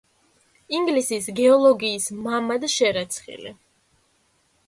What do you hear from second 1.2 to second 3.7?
გეოლოგიის „მამად“ შერაცხილი.